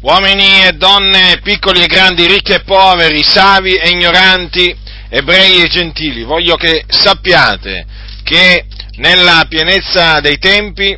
uomini 0.00 0.64
e 0.64 0.72
donne, 0.72 1.40
piccoli 1.42 1.82
e 1.82 1.86
grandi, 1.86 2.26
ricchi 2.26 2.52
e 2.52 2.62
poveri, 2.62 3.22
savi 3.22 3.74
e 3.74 3.90
ignoranti, 3.90 4.76
ebrei 5.08 5.62
e 5.62 5.68
gentili, 5.68 6.22
voglio 6.22 6.56
che 6.56 6.84
sappiate 6.86 7.86
che 8.22 8.66
nella 8.96 9.46
pienezza 9.48 10.20
dei 10.20 10.38
tempi 10.38 10.96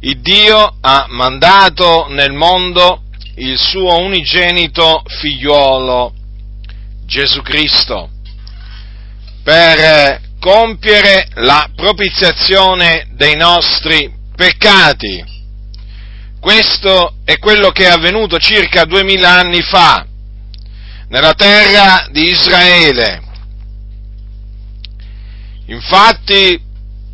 il 0.00 0.20
Dio 0.20 0.76
ha 0.80 1.06
mandato 1.08 2.06
nel 2.08 2.32
mondo 2.32 3.02
il 3.36 3.58
suo 3.58 3.98
unigenito 3.98 5.02
figliuolo, 5.06 6.14
Gesù 7.06 7.42
Cristo, 7.42 8.10
per 9.42 10.20
compiere 10.40 11.28
la 11.34 11.68
propiziazione 11.74 13.08
dei 13.12 13.36
nostri 13.36 14.10
peccati. 14.34 15.38
Questo 16.40 17.16
è 17.24 17.38
quello 17.38 17.70
che 17.70 17.84
è 17.84 17.90
avvenuto 17.90 18.38
circa 18.38 18.86
duemila 18.86 19.40
anni 19.40 19.60
fa 19.60 20.06
nella 21.08 21.34
terra 21.34 22.08
di 22.10 22.30
Israele. 22.30 23.22
Infatti 25.66 26.58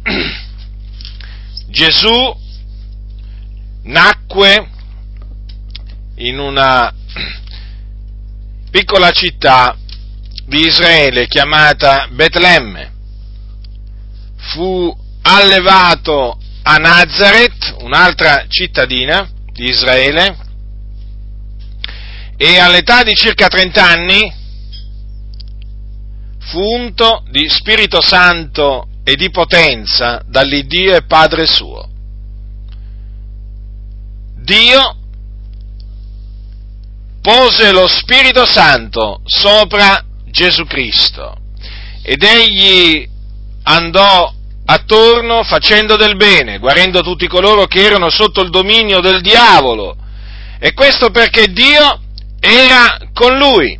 Gesù 1.66 2.40
nacque 3.82 4.70
in 6.18 6.38
una 6.38 6.94
piccola 8.70 9.10
città 9.10 9.76
di 10.46 10.66
Israele 10.66 11.26
chiamata 11.26 12.06
Betlemme. 12.12 12.92
Fu 14.36 14.96
allevato 15.22 16.38
a 16.68 16.78
Nazareth, 16.78 17.76
un'altra 17.82 18.46
cittadina 18.48 19.30
di 19.52 19.68
Israele, 19.68 20.36
e 22.36 22.58
all'età 22.58 23.04
di 23.04 23.14
circa 23.14 23.46
30 23.46 23.86
anni 23.86 24.34
fu 26.40 26.60
unto 26.60 27.22
di 27.30 27.48
Spirito 27.48 28.00
Santo 28.00 28.88
e 29.04 29.14
di 29.14 29.30
potenza 29.30 30.20
dall'Iddio 30.26 30.96
e 30.96 31.04
Padre 31.04 31.46
suo. 31.46 31.88
Dio 34.42 34.96
pose 37.22 37.70
lo 37.70 37.86
Spirito 37.86 38.44
Santo 38.44 39.20
sopra 39.24 40.04
Gesù 40.24 40.64
Cristo 40.64 41.36
ed 42.02 42.22
egli 42.22 43.08
andò 43.62 44.35
attorno 44.66 45.42
facendo 45.44 45.96
del 45.96 46.16
bene, 46.16 46.58
guarendo 46.58 47.00
tutti 47.00 47.26
coloro 47.28 47.66
che 47.66 47.82
erano 47.82 48.10
sotto 48.10 48.42
il 48.42 48.50
dominio 48.50 49.00
del 49.00 49.20
diavolo. 49.20 49.96
E 50.58 50.72
questo 50.72 51.10
perché 51.10 51.46
Dio 51.52 52.00
era 52.40 52.98
con 53.12 53.36
lui. 53.36 53.78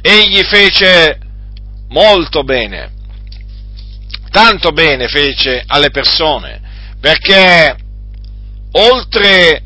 Egli 0.00 0.42
fece 0.42 1.18
molto 1.88 2.42
bene, 2.42 2.90
tanto 4.30 4.70
bene 4.70 5.06
fece 5.06 5.62
alle 5.66 5.90
persone, 5.90 6.60
perché 7.00 7.76
oltre 8.72 9.62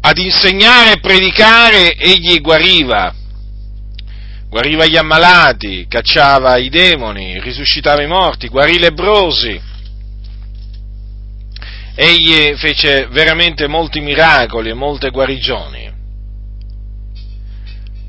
ad 0.00 0.18
insegnare 0.18 0.92
e 0.92 1.00
predicare, 1.00 1.94
egli 1.94 2.40
guariva, 2.40 3.14
guariva 4.48 4.86
gli 4.86 4.96
ammalati, 4.96 5.86
cacciava 5.88 6.56
i 6.56 6.68
demoni, 6.68 7.40
risuscitava 7.40 8.02
i 8.02 8.08
morti, 8.08 8.48
guarì 8.48 8.76
i 8.76 8.78
lebrosi. 8.78 9.74
Egli 11.98 12.54
fece 12.56 13.06
veramente 13.06 13.66
molti 13.66 14.00
miracoli 14.00 14.68
e 14.68 14.74
molte 14.74 15.08
guarigioni. 15.08 15.90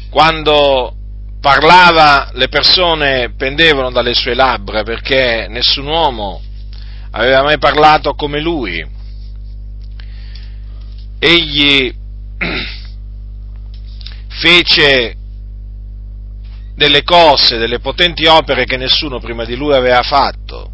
Quando 0.09 0.93
parlava 1.39 2.31
le 2.33 2.49
persone 2.49 3.33
pendevano 3.37 3.89
dalle 3.89 4.13
sue 4.13 4.33
labbra 4.33 4.83
perché 4.83 5.47
nessun 5.49 5.87
uomo 5.87 6.41
aveva 7.11 7.43
mai 7.43 7.57
parlato 7.59 8.13
come 8.13 8.41
lui. 8.41 8.85
Egli 11.19 11.95
fece 14.27 15.15
delle 16.75 17.03
cose, 17.03 17.55
delle 17.57 17.79
potenti 17.79 18.25
opere 18.25 18.65
che 18.65 18.75
nessuno 18.75 19.21
prima 19.21 19.45
di 19.45 19.55
lui 19.55 19.73
aveva 19.73 20.03
fatto. 20.03 20.71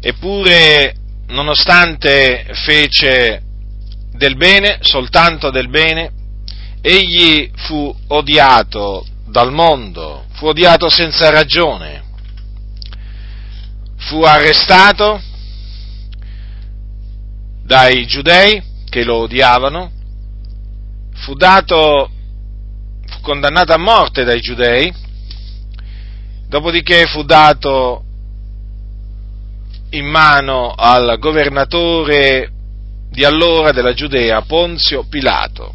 Eppure, 0.00 0.99
nonostante 1.30 2.46
fece 2.64 3.42
del 4.12 4.36
bene, 4.36 4.78
soltanto 4.82 5.50
del 5.50 5.68
bene, 5.68 6.12
egli 6.80 7.50
fu 7.54 7.94
odiato 8.08 9.06
dal 9.26 9.52
mondo, 9.52 10.24
fu 10.32 10.46
odiato 10.46 10.88
senza 10.88 11.30
ragione, 11.30 12.02
fu 13.96 14.22
arrestato 14.22 15.20
dai 17.64 18.06
giudei 18.06 18.62
che 18.88 19.04
lo 19.04 19.16
odiavano, 19.18 19.92
fu 21.14 21.34
dato, 21.34 22.10
fu 23.06 23.20
condannato 23.20 23.72
a 23.72 23.78
morte 23.78 24.24
dai 24.24 24.40
giudei, 24.40 24.92
dopodiché 26.48 27.06
fu 27.06 27.22
dato 27.22 28.04
in 29.90 30.06
mano 30.06 30.72
al 30.72 31.18
governatore 31.18 32.50
di 33.10 33.24
allora 33.24 33.72
della 33.72 33.92
Giudea, 33.92 34.42
Ponzio 34.42 35.04
Pilato, 35.08 35.74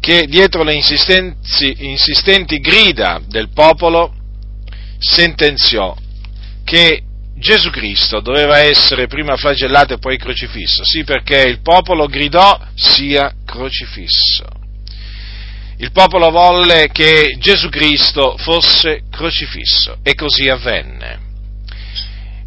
che 0.00 0.26
dietro 0.26 0.62
le 0.62 0.74
insistenti 0.74 2.58
grida 2.60 3.20
del 3.26 3.48
popolo 3.50 4.12
sentenziò 4.98 5.96
che 6.64 7.02
Gesù 7.36 7.70
Cristo 7.70 8.20
doveva 8.20 8.58
essere 8.58 9.06
prima 9.06 9.36
flagellato 9.36 9.94
e 9.94 9.98
poi 9.98 10.16
crocifisso, 10.16 10.84
sì 10.84 11.04
perché 11.04 11.42
il 11.42 11.60
popolo 11.60 12.06
gridò 12.06 12.58
sia 12.74 13.32
crocifisso. 13.44 14.44
Il 15.78 15.90
popolo 15.90 16.30
volle 16.30 16.88
che 16.92 17.36
Gesù 17.38 17.68
Cristo 17.68 18.36
fosse 18.38 19.02
crocifisso 19.10 19.98
e 20.02 20.14
così 20.14 20.48
avvenne. 20.48 21.32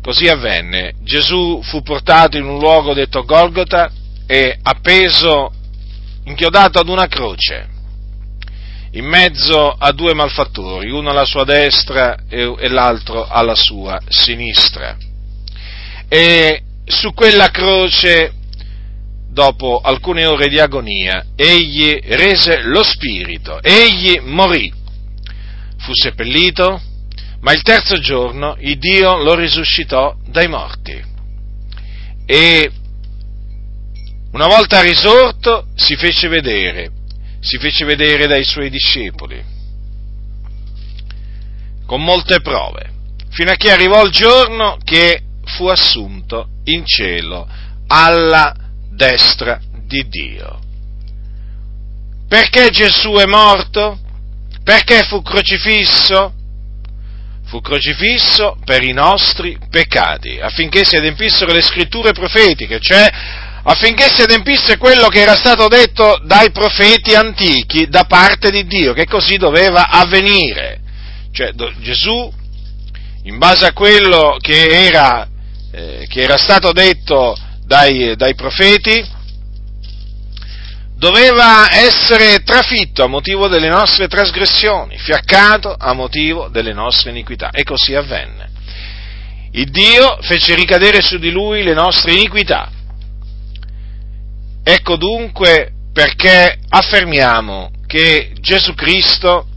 Così 0.08 0.30
avvenne. 0.30 0.94
Gesù 1.04 1.60
fu 1.64 1.82
portato 1.82 2.38
in 2.38 2.46
un 2.46 2.60
luogo 2.60 2.94
detto 2.94 3.26
Golgota 3.26 3.92
e 4.26 4.58
appeso, 4.64 5.52
inchiodato 6.24 6.80
ad 6.80 6.88
una 6.88 7.08
croce, 7.08 7.68
in 8.92 9.04
mezzo 9.04 9.70
a 9.70 9.92
due 9.92 10.14
malfattori, 10.14 10.92
uno 10.92 11.10
alla 11.10 11.26
sua 11.26 11.44
destra 11.44 12.20
e, 12.30 12.70
l'altro 12.70 13.28
alla 13.28 13.54
sua 13.54 14.00
sinistra. 14.08 14.96
E 16.08 16.62
su 16.86 17.14
quella 17.14 17.50
croce, 17.50 18.32
dopo 19.30 19.82
alcune 19.82 20.26
ore 20.26 20.48
di 20.48 20.58
agonia, 20.58 21.26
egli 21.36 22.00
rese 22.02 22.62
lo 22.62 22.82
spirito, 22.82 23.62
egli 23.62 24.22
morì, 24.22 24.72
fu 25.80 25.92
seppellito, 25.92 26.82
ma 27.42 27.54
il 27.54 27.62
terzo 27.62 27.98
giorno 28.00 28.56
il 28.60 28.78
Dio 28.78 29.18
lo 29.18 29.36
risuscitò 29.36 30.16
dai 30.26 30.48
morti. 30.48 31.04
E 32.26 32.72
una 34.32 34.48
volta 34.48 34.82
risorto 34.82 35.68
si 35.76 35.96
fece 35.96 36.28
vedere, 36.28 36.92
si 37.40 37.58
fece 37.58 37.86
vedere 37.86 38.28
dai 38.28 38.44
suoi 38.44 38.70
discepoli, 38.70 39.44
con 41.86 42.04
molte 42.04 42.42
prove, 42.42 42.92
fino 43.30 43.52
a 43.52 43.56
che 43.56 43.72
arrivò 43.72 44.04
il 44.04 44.12
giorno 44.12 44.78
che 44.84 45.22
fu 45.46 45.68
assunto 45.68 46.50
in 46.66 46.86
cielo 46.86 47.48
alla 47.88 48.54
destra 48.92 49.60
di 49.86 50.08
Dio. 50.10 50.60
Perché 52.28 52.70
Gesù 52.72 53.14
è 53.14 53.26
morto? 53.26 53.98
Perché 54.64 55.04
fu 55.04 55.22
crocifisso? 55.22 56.34
Fu 57.48 57.62
crocifisso 57.62 58.58
per 58.64 58.84
i 58.84 58.92
nostri 58.92 59.58
peccati, 59.70 60.40
affinché 60.40 60.84
si 60.84 60.96
adempissero 60.96 61.52
le 61.52 61.62
scritture 61.62 62.12
profetiche, 62.12 62.80
cioè 62.80 63.10
affinché 63.64 64.10
si 64.10 64.22
adempisse 64.22 64.78
quello 64.78 65.08
che 65.08 65.22
era 65.22 65.36
stato 65.36 65.68
detto 65.68 66.20
dai 66.24 66.52
profeti 66.52 67.16
antichi 67.16 67.88
da 67.88 68.04
parte 68.04 68.50
di 68.50 68.66
Dio, 68.66 68.94
che 68.94 69.06
così 69.06 69.38
doveva 69.38 69.88
avvenire. 69.90 70.82
Cioè 71.32 71.52
Gesù, 71.80 72.32
in 73.24 73.38
base 73.38 73.66
a 73.66 73.74
quello 73.74 74.38
che 74.40 74.86
era, 74.86 75.28
eh, 75.72 76.06
che 76.10 76.22
era 76.22 76.38
stato 76.38 76.72
detto 76.72 77.38
dai, 77.66 78.16
dai 78.16 78.36
profeti, 78.36 79.16
doveva 80.98 81.72
essere 81.72 82.42
trafitto 82.44 83.04
a 83.04 83.08
motivo 83.08 83.48
delle 83.48 83.70
nostre 83.70 84.08
trasgressioni, 84.08 84.98
fiaccato 84.98 85.76
a 85.78 85.94
motivo 85.94 86.50
delle 86.50 86.74
nostre 86.74 87.12
iniquità. 87.12 87.52
E 87.52 87.64
così 87.64 87.94
avvenne. 87.94 88.50
Il 89.52 89.70
Dio 89.70 90.18
fece 90.22 90.56
ricadere 90.56 91.02
su 91.02 91.18
di 91.18 91.32
lui 91.32 91.64
le 91.64 91.74
nostre 91.74 92.14
iniquità. 92.14 92.72
Ecco 94.64 94.98
dunque 94.98 95.72
perché 95.94 96.60
affermiamo 96.68 97.72
che 97.86 98.34
Gesù 98.40 98.74
Cristo 98.74 99.48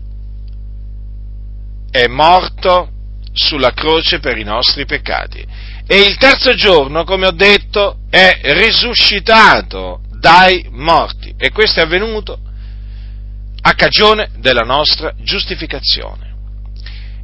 è 1.91 2.07
morto 2.07 2.91
sulla 3.33 3.73
croce 3.73 4.21
per 4.21 4.39
i 4.39 4.45
nostri 4.45 4.85
peccati 4.85 5.45
e 5.87 6.01
il 6.03 6.17
terzo 6.19 6.55
giorno, 6.55 7.03
come 7.03 7.27
ho 7.27 7.33
detto, 7.33 7.99
è 8.09 8.39
risuscitato 8.43 10.03
dai 10.21 10.69
morti 10.71 11.35
e 11.37 11.51
questo 11.51 11.81
è 11.81 11.83
avvenuto 11.83 12.39
a 13.63 13.73
cagione 13.73 14.31
della 14.39 14.63
nostra 14.63 15.15
giustificazione. 15.19 16.29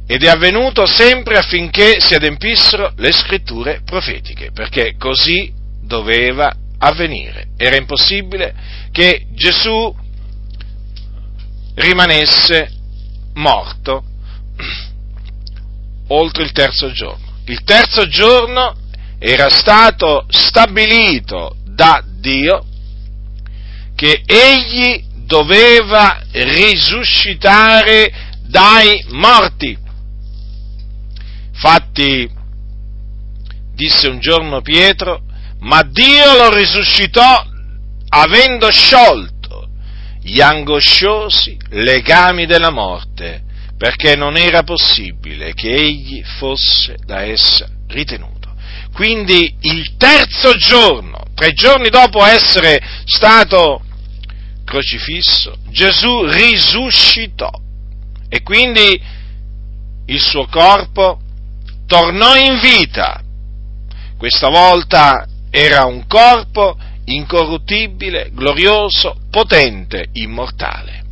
Ed 0.07 0.23
è 0.23 0.29
avvenuto 0.29 0.85
sempre 0.85 1.37
affinché 1.37 1.99
si 1.99 2.15
adempissero 2.15 2.93
le 2.97 3.11
scritture 3.11 3.81
profetiche, 3.83 4.51
perché 4.51 4.95
così 4.97 5.53
doveva 5.81 6.53
avvenire. 6.79 7.49
Era 7.57 7.75
impossibile 7.75 8.53
che 8.91 9.27
Gesù 9.33 9.93
rimanesse 11.75 12.71
morto 13.33 14.03
oltre 16.07 16.43
il 16.43 16.51
terzo 16.51 16.91
giorno. 16.91 17.25
Il 17.45 17.63
terzo 17.63 18.07
giorno 18.07 18.75
era 19.19 19.49
stato 19.49 20.25
stabilito 20.29 21.55
da 21.65 22.03
Dio 22.05 22.65
che 23.97 24.21
egli 24.27 25.03
doveva 25.25 26.21
risuscitare 26.31 28.13
dai 28.43 29.03
morti. 29.09 29.75
Infatti, 31.51 32.29
disse 33.73 34.07
un 34.07 34.19
giorno 34.19 34.61
Pietro, 34.61 35.23
ma 35.61 35.81
Dio 35.81 36.35
lo 36.35 36.53
risuscitò 36.53 37.43
avendo 38.09 38.69
sciolto 38.69 39.67
gli 40.21 40.41
angosciosi 40.41 41.57
legami 41.69 42.45
della 42.45 42.69
morte, 42.69 43.41
perché 43.79 44.15
non 44.15 44.37
era 44.37 44.61
possibile 44.61 45.55
che 45.55 45.73
egli 45.73 46.23
fosse 46.37 46.97
da 47.03 47.23
essa 47.23 47.67
ritenuto. 47.87 48.53
Quindi 48.93 49.55
il 49.61 49.95
terzo 49.97 50.53
giorno, 50.53 51.23
tre 51.33 51.53
giorni 51.53 51.89
dopo 51.89 52.23
essere 52.23 52.79
stato 53.05 53.81
crocifisso, 54.67 55.55
Gesù 55.69 56.25
risuscitò 56.25 57.49
e 58.27 58.43
quindi 58.43 59.01
il 60.07 60.19
suo 60.19 60.45
corpo 60.47 61.21
tornò 61.85 62.35
in 62.35 62.59
vita. 62.59 63.23
Questa 64.17 64.49
volta 64.49 65.25
era 65.49 65.85
un 65.85 66.05
corpo 66.05 66.77
incorruttibile, 67.05 68.29
glorioso, 68.33 69.15
potente, 69.31 70.09
immortale. 70.13 71.05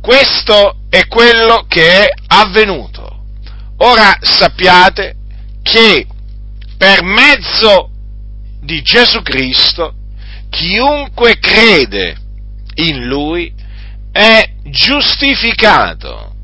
Questo 0.00 0.82
è 0.88 1.08
quello 1.08 1.64
che 1.66 2.04
è 2.04 2.08
avvenuto. 2.28 3.24
Ora 3.78 4.18
sappiate 4.20 5.16
che 5.62 6.06
per 6.78 7.02
mezzo 7.02 7.90
di 8.60 8.82
Gesù 8.82 9.20
Cristo 9.22 9.94
chiunque 10.48 11.38
crede 11.40 12.18
in 12.76 13.06
lui 13.06 13.52
è 14.12 14.50
giustificato 14.64 16.34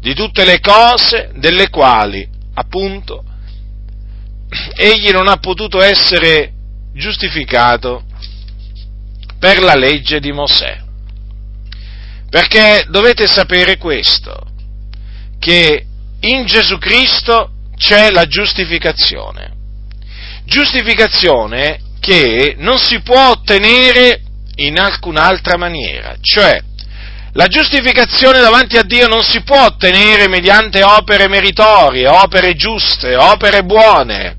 di 0.00 0.14
tutte 0.14 0.44
le 0.44 0.60
cose 0.60 1.30
delle 1.34 1.68
quali, 1.68 2.28
appunto, 2.54 3.24
egli 4.76 5.10
non 5.10 5.28
ha 5.28 5.36
potuto 5.38 5.80
essere 5.80 6.52
giustificato 6.92 8.04
per 9.38 9.60
la 9.60 9.74
legge 9.74 10.20
di 10.20 10.32
Mosè. 10.32 10.82
Perché 12.28 12.86
dovete 12.88 13.26
sapere 13.26 13.76
questo, 13.76 14.46
che 15.38 15.86
in 16.20 16.46
Gesù 16.46 16.78
Cristo 16.78 17.52
c'è 17.76 18.10
la 18.10 18.26
giustificazione. 18.26 19.54
Giustificazione 20.44 21.80
che 22.00 22.54
non 22.58 22.78
si 22.78 23.00
può 23.00 23.30
ottenere 23.30 24.22
in 24.56 24.78
alcun'altra 24.78 25.56
maniera, 25.56 26.16
cioè 26.20 26.60
la 27.36 27.48
giustificazione 27.48 28.40
davanti 28.40 28.78
a 28.78 28.82
Dio 28.82 29.08
non 29.08 29.22
si 29.22 29.42
può 29.42 29.66
ottenere 29.66 30.26
mediante 30.26 30.82
opere 30.82 31.28
meritorie, 31.28 32.08
opere 32.08 32.54
giuste, 32.54 33.14
opere 33.14 33.62
buone, 33.62 34.36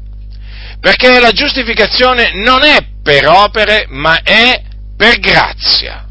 perché 0.79 1.19
la 1.19 1.31
giustificazione 1.31 2.31
non 2.33 2.63
è 2.63 2.77
per 3.03 3.27
opere, 3.27 3.85
ma 3.89 4.21
è 4.23 4.63
per 4.97 5.19
grazia. 5.19 6.05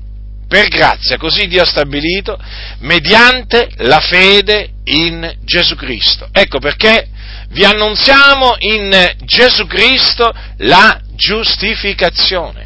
Per 0.47 0.69
grazia, 0.69 1.17
così 1.17 1.49
Dio 1.49 1.63
ha 1.63 1.67
stabilito, 1.67 2.39
mediante 2.79 3.69
la 3.79 3.99
fede 3.99 4.75
in 4.85 5.39
Gesù 5.43 5.75
Cristo. 5.75 6.29
Ecco 6.31 6.61
perché 6.61 7.09
vi 7.49 7.65
annunziamo 7.65 8.55
in 8.61 9.13
Gesù 9.25 9.67
Cristo 9.67 10.33
la 10.59 11.01
giustificazione 11.17 12.66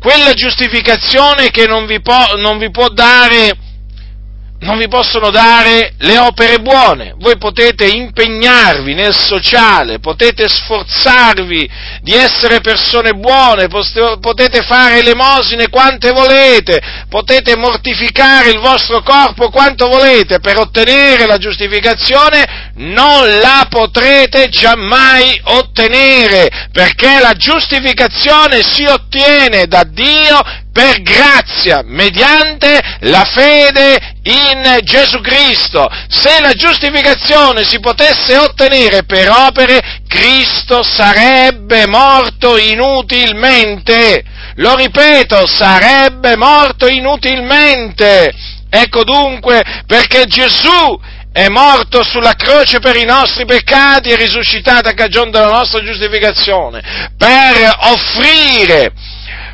quella 0.00 0.32
giustificazione 0.32 1.50
che 1.50 1.66
non 1.66 1.86
vi, 1.86 2.00
può, 2.00 2.36
non 2.36 2.58
vi 2.58 2.70
può 2.70 2.88
dare 2.88 3.56
non 4.60 4.76
vi 4.76 4.88
possono 4.88 5.30
dare 5.30 5.94
le 5.98 6.18
opere 6.18 6.58
buone, 6.58 7.14
voi 7.18 7.38
potete 7.38 7.86
impegnarvi 7.86 8.92
nel 8.92 9.14
sociale, 9.14 10.00
potete 10.00 10.48
sforzarvi 10.48 11.70
di 12.02 12.12
essere 12.12 12.60
persone 12.60 13.12
buone, 13.12 13.68
potete 13.68 14.62
fare 14.62 14.98
elemosine 14.98 15.68
quante 15.68 16.10
volete, 16.10 16.80
potete 17.08 17.56
mortificare 17.56 18.50
il 18.50 18.58
vostro 18.58 19.00
corpo 19.02 19.48
quanto 19.48 19.86
volete 19.86 20.40
per 20.40 20.58
ottenere 20.58 21.26
la 21.26 21.38
giustificazione, 21.38 22.67
non 22.78 23.38
la 23.40 23.66
potrete 23.68 24.48
giammai 24.48 25.40
ottenere, 25.44 26.68
perché 26.72 27.18
la 27.20 27.32
giustificazione 27.32 28.62
si 28.62 28.84
ottiene 28.84 29.66
da 29.66 29.84
Dio 29.84 30.40
per 30.72 31.02
grazia, 31.02 31.82
mediante 31.84 32.80
la 33.00 33.24
fede 33.24 34.16
in 34.22 34.78
Gesù 34.82 35.20
Cristo. 35.20 35.88
Se 36.08 36.40
la 36.40 36.52
giustificazione 36.52 37.64
si 37.64 37.80
potesse 37.80 38.36
ottenere 38.36 39.02
per 39.04 39.28
opere, 39.28 40.02
Cristo 40.06 40.84
sarebbe 40.84 41.86
morto 41.88 42.56
inutilmente. 42.56 44.22
Lo 44.56 44.76
ripeto, 44.76 45.46
sarebbe 45.46 46.36
morto 46.36 46.86
inutilmente. 46.86 48.32
Ecco 48.70 49.02
dunque 49.02 49.64
perché 49.86 50.26
Gesù 50.26 51.00
è 51.38 51.48
morto 51.48 52.02
sulla 52.02 52.34
croce 52.34 52.80
per 52.80 52.96
i 52.96 53.04
nostri 53.04 53.44
peccati 53.44 54.08
e 54.08 54.16
risuscitato 54.16 54.88
a 54.88 54.92
cagione 54.92 55.30
della 55.30 55.46
nostra 55.46 55.80
giustificazione, 55.84 57.12
per 57.16 57.76
offrire 57.82 58.92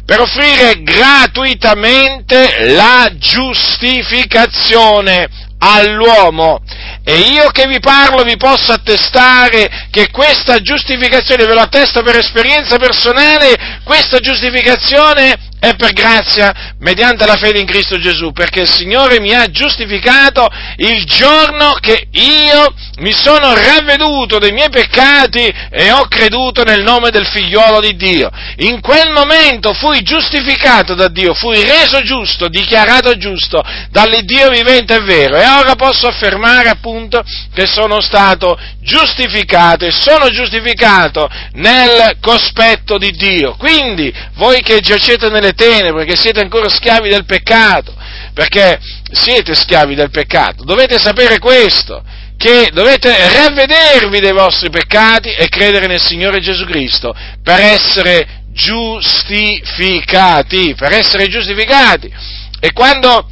per 0.07 0.21
offrire 0.21 0.83
gratuitamente 0.83 2.73
la 2.75 3.11
giustificazione 3.17 5.27
all'uomo. 5.59 6.63
E 7.03 7.17
io 7.17 7.49
che 7.51 7.67
vi 7.67 7.81
parlo 7.81 8.23
vi 8.23 8.37
posso 8.37 8.73
attestare 8.73 9.89
che 9.91 10.11
questa 10.11 10.61
giustificazione, 10.61 11.47
ve 11.47 11.55
lo 11.55 11.61
attesto 11.61 12.03
per 12.03 12.17
esperienza 12.17 12.77
personale, 12.77 13.81
questa 13.83 14.19
giustificazione 14.19 15.53
è 15.65 15.77
per 15.77 15.93
grazia 15.93 16.75
mediante 16.81 17.25
la 17.25 17.37
fede 17.37 17.59
in 17.59 17.67
Cristo 17.67 17.99
Gesù, 17.99 18.33
perché 18.33 18.61
il 18.61 18.69
Signore 18.69 19.19
mi 19.19 19.33
ha 19.33 19.47
giustificato 19.47 20.47
il 20.77 21.05
giorno 21.05 21.73
che 21.81 22.09
io 22.11 22.75
mi 22.99 23.13
sono 23.13 23.55
ravveduto 23.55 24.39
dei 24.39 24.53
miei 24.53 24.69
peccati 24.69 25.53
e 25.71 25.91
ho 25.91 26.07
creduto 26.07 26.65
nel 26.65 26.83
nome 26.83 27.11
del 27.11 27.27
figliuolo 27.27 27.81
di 27.81 27.97
Dio. 27.97 28.31
In 28.59 28.81
quel 28.83 29.11
momento 29.11 29.73
fui 29.73 30.03
giustificato 30.03 30.95
da 30.95 31.09
Dio, 31.09 31.33
fui 31.33 31.63
reso 31.65 32.03
giusto, 32.03 32.49
dichiarato 32.49 33.17
giusto 33.17 33.63
dall'Iddio 33.91 34.51
vivente 34.51 34.97
e 34.97 35.01
vero 35.01 35.37
e 35.37 35.47
ora 35.47 35.75
posso 35.77 36.07
affermare 36.07 36.69
appunto 36.69 37.25
che 37.55 37.67
sono 37.67 38.03
stato 38.03 38.59
giustificato 38.81 39.87
e 39.87 39.91
sono 39.91 40.29
giustificato 40.29 41.29
nel 41.53 42.19
cospetto 42.21 42.99
di 42.99 43.13
Dio. 43.13 43.55
Quindi 43.57 44.13
voi 44.35 44.61
che 44.61 44.81
giacete 44.81 45.31
nelle 45.31 45.54
tenebre, 45.55 46.05
che 46.05 46.17
siete 46.17 46.41
ancora 46.41 46.69
schiavi 46.69 47.09
del 47.09 47.25
peccato, 47.25 47.95
perché 48.33 48.81
siete 49.13 49.55
schiavi 49.55 49.95
del 49.95 50.11
peccato, 50.11 50.65
dovete 50.65 50.99
sapere 50.99 51.39
questo, 51.39 52.03
che 52.37 52.71
dovete 52.73 53.29
ravvedervi 53.29 54.19
dei 54.21 54.33
vostri 54.33 54.71
peccati 54.71 55.31
e 55.31 55.49
credere 55.49 55.87
nel 55.87 56.01
Signore 56.01 56.41
Gesù 56.41 56.65
Cristo 56.65 57.15
per 57.43 57.61
essere 57.61 58.43
giustificati, 58.53 60.75
per 60.75 60.93
essere 60.93 61.29
giustificati. 61.29 62.13
E 62.61 62.73
quando 62.73 63.29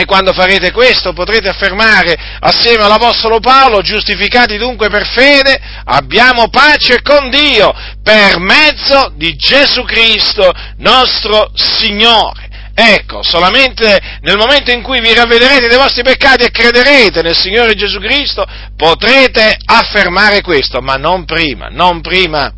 e 0.00 0.04
quando 0.04 0.32
farete 0.32 0.70
questo 0.70 1.12
potrete 1.12 1.48
affermare 1.48 2.16
assieme 2.40 2.84
all'Apostolo 2.84 3.40
Paolo, 3.40 3.80
giustificati 3.80 4.56
dunque 4.56 4.88
per 4.88 5.06
fede, 5.06 5.60
abbiamo 5.84 6.48
pace 6.48 7.02
con 7.02 7.30
Dio 7.30 7.74
per 8.02 8.38
mezzo 8.38 9.12
di 9.16 9.34
Gesù 9.34 9.84
Cristo 9.84 10.52
nostro 10.76 11.50
Signore. 11.54 12.46
Ecco, 12.74 13.24
solamente 13.24 13.98
nel 14.20 14.36
momento 14.36 14.70
in 14.70 14.82
cui 14.82 15.00
vi 15.00 15.12
ravvederete 15.12 15.66
dei 15.66 15.76
vostri 15.76 16.04
peccati 16.04 16.44
e 16.44 16.50
crederete 16.50 17.22
nel 17.22 17.36
Signore 17.36 17.74
Gesù 17.74 17.98
Cristo, 17.98 18.46
potrete 18.76 19.56
affermare 19.64 20.42
questo, 20.42 20.80
ma 20.80 20.94
non 20.94 21.24
prima, 21.24 21.66
non 21.70 22.00
prima. 22.00 22.52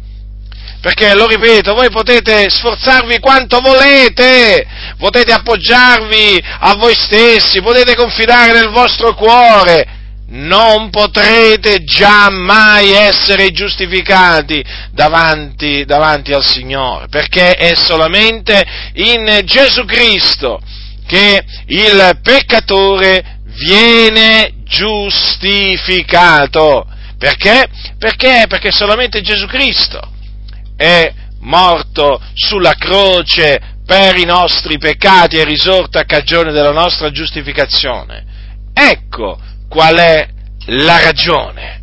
Perché, 0.80 1.14
lo 1.14 1.26
ripeto, 1.26 1.74
voi 1.74 1.90
potete 1.90 2.48
sforzarvi 2.48 3.18
quanto 3.18 3.60
volete, 3.60 4.66
potete 4.96 5.30
appoggiarvi 5.30 6.42
a 6.60 6.74
voi 6.76 6.94
stessi, 6.94 7.60
potete 7.60 7.94
confidare 7.94 8.54
nel 8.54 8.70
vostro 8.70 9.14
cuore, 9.14 9.98
non 10.28 10.88
potrete 10.88 11.84
giammai 11.84 12.92
essere 12.92 13.50
giustificati 13.50 14.64
davanti, 14.90 15.84
davanti, 15.84 16.32
al 16.32 16.46
Signore, 16.46 17.08
perché 17.08 17.56
è 17.56 17.74
solamente 17.74 18.64
in 18.94 19.42
Gesù 19.44 19.84
Cristo 19.84 20.62
che 21.06 21.44
il 21.66 22.20
peccatore 22.22 23.40
viene 23.66 24.54
giustificato. 24.64 26.86
Perché? 27.18 27.68
Perché? 27.98 28.46
Perché 28.48 28.70
solamente 28.70 29.20
Gesù 29.20 29.44
Cristo 29.44 30.12
è 30.80 31.12
morto 31.40 32.18
sulla 32.32 32.72
croce 32.72 33.60
per 33.84 34.16
i 34.16 34.24
nostri 34.24 34.78
peccati 34.78 35.36
e 35.36 35.44
risorto 35.44 35.98
a 35.98 36.04
cagione 36.04 36.52
della 36.52 36.72
nostra 36.72 37.10
giustificazione. 37.10 38.24
Ecco 38.72 39.38
qual 39.68 39.96
è 39.96 40.26
la 40.68 41.02
ragione. 41.02 41.82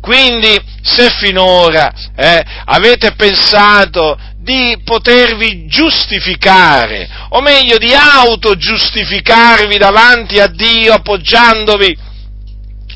Quindi, 0.00 0.56
se 0.80 1.10
finora 1.18 1.92
eh, 2.14 2.44
avete 2.66 3.16
pensato 3.16 4.16
di 4.36 4.80
potervi 4.84 5.66
giustificare, 5.66 7.08
o 7.30 7.40
meglio 7.40 7.78
di 7.78 7.92
autogiustificarvi 7.92 9.76
davanti 9.76 10.38
a 10.38 10.46
Dio 10.46 10.92
appoggiandovi 10.92 11.98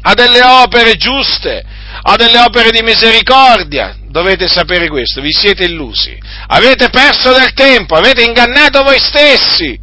a 0.02 0.14
delle 0.14 0.42
opere 0.42 0.94
giuste, 0.94 1.64
a 2.02 2.14
delle 2.14 2.38
opere 2.38 2.70
di 2.70 2.82
misericordia, 2.82 3.96
dovete 4.10 4.48
sapere 4.48 4.88
questo, 4.88 5.20
vi 5.20 5.32
siete 5.32 5.64
illusi, 5.64 6.18
avete 6.48 6.90
perso 6.90 7.32
del 7.32 7.52
tempo, 7.52 7.94
avete 7.94 8.24
ingannato 8.24 8.82
voi 8.82 8.98
stessi 8.98 9.78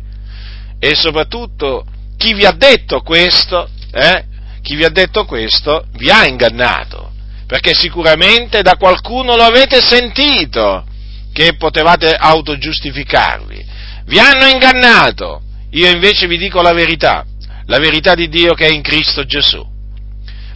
e 0.79 0.95
soprattutto 0.95 1.85
chi 2.17 2.33
vi 2.33 2.45
ha 2.45 2.51
detto 2.51 3.01
questo, 3.01 3.69
eh, 3.91 4.25
chi 4.61 4.75
vi 4.75 4.83
ha 4.83 4.89
detto 4.89 5.25
questo 5.25 5.85
vi 5.93 6.09
ha 6.09 6.25
ingannato, 6.25 7.11
perché 7.47 7.73
sicuramente 7.73 8.61
da 8.61 8.75
qualcuno 8.75 9.35
lo 9.35 9.43
avete 9.43 9.81
sentito 9.81 10.85
che 11.31 11.55
potevate 11.55 12.13
autogiustificarvi. 12.13 13.65
Vi 14.05 14.19
hanno 14.19 14.47
ingannato, 14.47 15.41
io 15.71 15.89
invece 15.89 16.27
vi 16.27 16.37
dico 16.37 16.61
la 16.61 16.73
verità, 16.73 17.25
la 17.65 17.79
verità 17.79 18.13
di 18.13 18.27
Dio 18.27 18.53
che 18.53 18.67
è 18.67 18.71
in 18.71 18.81
Cristo 18.81 19.23
Gesù. 19.23 19.65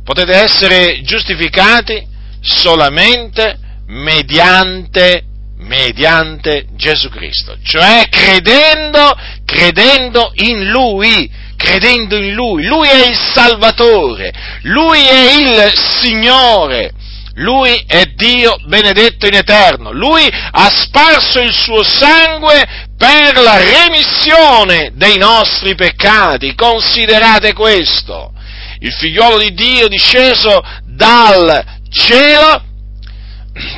Potete 0.04 0.34
essere 0.34 1.02
giustificati 1.04 2.06
solamente 2.42 3.60
mediante, 3.92 5.24
mediante 5.58 6.68
Gesù 6.76 7.10
Cristo, 7.10 7.58
cioè 7.64 8.08
credendo, 8.10 9.14
credendo 9.46 10.32
in 10.36 10.70
Lui, 10.70 11.30
credendo 11.58 12.16
in 12.16 12.34
Lui. 12.34 12.64
Lui 12.64 12.88
è 12.88 13.08
il 13.08 13.18
Salvatore, 13.34 14.32
Lui 14.64 15.06
è 15.06 15.34
il 15.34 15.74
Signore, 16.00 16.92
Lui 17.36 17.84
è 17.86 18.06
Dio 18.16 18.58
benedetto 18.66 19.28
in 19.28 19.36
eterno, 19.36 19.92
Lui 19.92 20.26
ha 20.26 20.70
sparso 20.74 21.40
il 21.40 21.54
suo 21.54 21.84
sangue 21.84 22.88
per 22.98 23.38
la 23.38 23.58
remissione 23.58 24.92
dei 24.96 25.18
nostri 25.18 25.76
peccati. 25.76 26.56
Considerate 26.56 27.54
questo. 27.54 28.32
Il 28.80 28.94
figliuolo 28.94 29.38
di 29.38 29.54
Dio 29.54 29.88
disceso 29.88 30.64
dal 30.86 31.80
cielo 31.90 32.70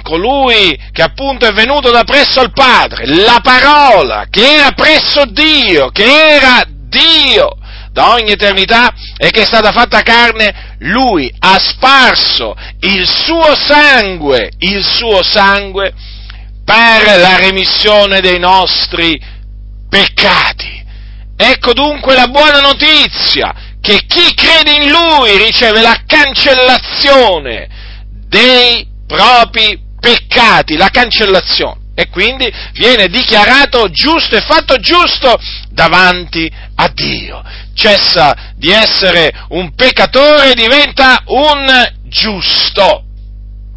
colui 0.01 0.79
che 0.91 1.01
appunto 1.01 1.45
è 1.45 1.51
venuto 1.51 1.91
da 1.91 2.03
presso 2.03 2.39
al 2.39 2.51
Padre, 2.51 3.05
la 3.05 3.39
parola 3.41 4.25
che 4.29 4.55
era 4.55 4.71
presso 4.71 5.25
Dio, 5.25 5.89
che 5.89 6.03
era 6.03 6.63
Dio, 6.67 7.57
da 7.91 8.13
ogni 8.13 8.31
eternità 8.31 8.91
e 9.17 9.29
che 9.29 9.43
è 9.43 9.45
stata 9.45 9.71
fatta 9.71 10.01
carne, 10.01 10.75
lui 10.79 11.31
ha 11.39 11.59
sparso 11.59 12.55
il 12.81 13.07
suo 13.07 13.55
sangue, 13.55 14.51
il 14.57 14.83
suo 14.83 15.21
sangue 15.21 15.93
per 16.65 17.19
la 17.19 17.37
remissione 17.37 18.19
dei 18.19 18.39
nostri 18.39 19.19
peccati. 19.87 20.81
Ecco 21.37 21.73
dunque 21.73 22.15
la 22.15 22.27
buona 22.27 22.61
notizia, 22.61 23.53
che 23.79 24.05
chi 24.07 24.33
crede 24.33 24.71
in 24.71 24.89
lui 24.89 25.37
riceve 25.37 25.81
la 25.81 26.01
cancellazione 26.07 27.67
dei 28.27 28.87
propri 29.13 29.79
peccati, 29.99 30.75
la 30.75 30.89
cancellazione 30.89 31.81
e 31.95 32.09
quindi 32.09 32.51
viene 32.73 33.07
dichiarato 33.07 33.87
giusto 33.89 34.35
e 34.35 34.41
fatto 34.41 34.77
giusto 34.77 35.37
davanti 35.69 36.51
a 36.75 36.87
Dio 36.87 37.43
cessa 37.75 38.53
di 38.55 38.69
essere 38.69 39.31
un 39.49 39.73
peccatore 39.75 40.51
e 40.51 40.55
diventa 40.55 41.21
un 41.25 41.91
giusto. 42.03 43.03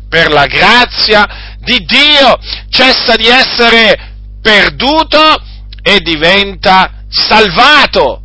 Per 0.09 0.31
la 0.31 0.47
grazia 0.47 1.57
di 1.59 1.85
Dio 1.85 2.39
cessa 2.71 3.17
di 3.17 3.27
essere 3.27 4.15
perduto 4.41 5.43
e 5.83 6.01
diventa 6.01 7.03
salvato. 7.09 8.23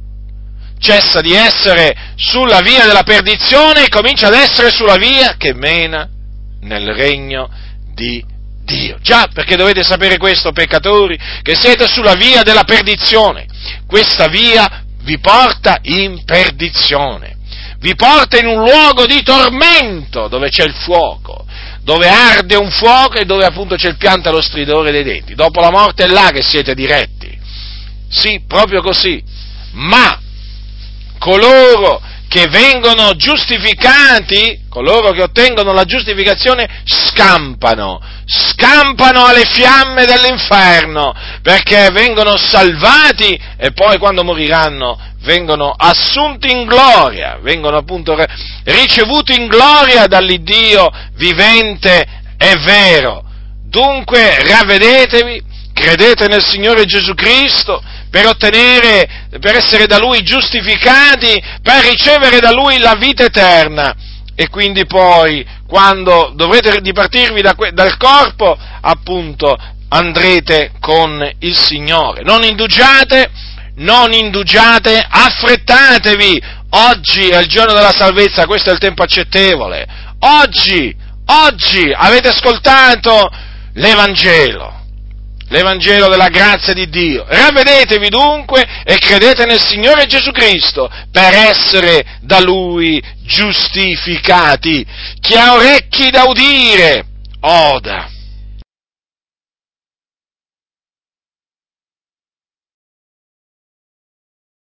Cessa 0.80 1.22
di 1.22 1.34
essere 1.34 2.14
sulla 2.16 2.62
via 2.62 2.86
della 2.86 3.04
perdizione 3.04 3.86
e 3.86 3.90
comincia 3.90 4.28
ad 4.28 4.34
essere 4.34 4.72
sulla 4.72 4.96
via 4.96 5.36
che 5.38 5.54
mena 5.54 6.11
nel 6.62 6.94
regno 6.94 7.50
di 7.94 8.24
Dio. 8.64 8.98
Già, 9.02 9.28
perché 9.34 9.56
dovete 9.56 9.84
sapere 9.84 10.18
questo, 10.18 10.52
peccatori, 10.52 11.18
che 11.42 11.56
siete 11.56 11.88
sulla 11.88 12.14
via 12.14 12.44
della 12.44 12.64
perdizione. 12.64 13.46
Questa 13.88 14.28
via 14.28 14.84
vi 15.04 15.20
porta 15.20 15.80
in 15.84 16.24
perdizione, 16.24 17.38
vi 17.80 17.96
porta 17.96 18.38
in 18.38 18.48
un 18.48 18.60
luogo 18.60 19.06
di 19.06 19.22
tormento 19.24 20.28
dove 20.28 20.50
c'è 20.50 20.64
il 20.64 20.74
fuoco, 20.74 21.46
dove 21.84 22.08
arde 22.08 22.56
un 22.56 22.70
fuoco 22.70 23.18
e 23.18 23.26
dove 23.26 23.44
appunto 23.44 23.76
c'è 23.76 23.90
il 23.90 23.98
pianto 23.98 24.30
e 24.30 24.32
lo 24.32 24.42
stridore 24.42 24.92
dei 24.92 25.04
denti. 25.04 25.34
Dopo 25.34 25.60
la 25.60 25.72
morte 25.72 26.04
è 26.04 26.08
là 26.08 26.30
che 26.32 26.44
siete 26.44 26.76
diretti. 26.76 27.40
Sì, 28.10 28.44
proprio 28.48 28.82
così. 28.82 29.24
Ma 29.72 30.20
coloro 31.18 32.02
che 32.28 32.48
vengono 32.48 33.16
giustificati, 33.16 34.61
coloro 34.72 35.12
che 35.12 35.22
ottengono 35.22 35.74
la 35.74 35.84
giustificazione, 35.84 36.82
scampano, 36.86 38.00
scampano 38.26 39.26
alle 39.26 39.44
fiamme 39.44 40.06
dell'inferno, 40.06 41.14
perché 41.42 41.90
vengono 41.92 42.38
salvati 42.38 43.38
e 43.58 43.74
poi 43.74 43.98
quando 43.98 44.24
moriranno 44.24 44.98
vengono 45.24 45.74
assunti 45.78 46.50
in 46.50 46.66
gloria, 46.66 47.38
vengono 47.42 47.78
appunto 47.78 48.16
ricevuti 48.64 49.36
in 49.36 49.48
gloria 49.48 50.08
dall'Iddio 50.08 50.90
vivente 51.16 52.06
e 52.38 52.56
vero. 52.64 53.24
Dunque 53.68 54.42
ravvedetevi, 54.42 55.44
credete 55.74 56.28
nel 56.28 56.44
Signore 56.44 56.86
Gesù 56.86 57.14
Cristo, 57.14 57.84
per 58.10 58.26
ottenere, 58.26 59.28
per 59.40 59.56
essere 59.56 59.86
da 59.86 59.98
Lui 59.98 60.24
giustificati, 60.24 61.42
per 61.62 61.84
ricevere 61.84 62.40
da 62.40 62.52
Lui 62.52 62.78
la 62.78 62.96
vita 62.96 63.26
eterna. 63.26 63.96
E 64.42 64.50
quindi 64.50 64.88
poi, 64.88 65.46
quando 65.68 66.32
dovrete 66.34 66.82
dipartirvi 66.82 67.44
da, 67.44 67.56
dal 67.74 67.96
corpo, 67.98 68.58
appunto, 68.82 69.56
andrete 69.88 70.72
con 70.80 71.24
il 71.42 71.56
Signore. 71.56 72.24
Non 72.24 72.42
indugiate, 72.44 73.30
non 73.76 74.14
indugiate, 74.14 75.06
affrettatevi. 75.08 76.42
Oggi 76.72 77.28
è 77.28 77.38
il 77.38 77.46
giorno 77.46 77.74
della 77.74 77.94
salvezza, 77.96 78.48
questo 78.48 78.72
è 78.72 78.74
il 78.74 78.80
tempo 78.80 79.04
accettevole. 79.04 79.86
Oggi, 80.22 80.92
oggi 81.28 81.94
avete 81.96 82.30
ascoltato 82.30 83.30
l'Evangelo 83.74 84.81
l'Evangelo 85.52 86.08
della 86.08 86.30
grazia 86.30 86.74
di 86.74 86.90
Dio. 86.90 87.26
Ravvedetevi 87.28 88.10
dunque 88.10 88.66
e 88.84 88.98
credete 88.98 89.46
nel 89.46 89.60
Signore 89.60 90.08
Gesù 90.08 90.32
Cristo 90.32 90.90
per 91.12 91.34
essere 91.34 92.20
da 92.22 92.40
Lui 92.40 93.02
giustificati. 93.24 94.86
Chi 95.20 95.36
ha 95.36 95.54
orecchi 95.54 96.10
da 96.10 96.24
udire, 96.24 97.06
oda. 97.42 98.11